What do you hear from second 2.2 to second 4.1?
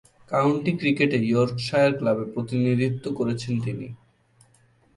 প্রতিনিধিত্ব করেছেন তিনি।